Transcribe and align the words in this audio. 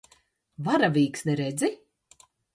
Varavīksni 0.67 1.37
redzi? 1.43 1.71